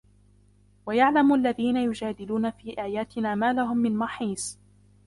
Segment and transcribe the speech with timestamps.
[0.85, 4.57] ويعلم الذين يجادلون في آياتنا ما لهم من محيص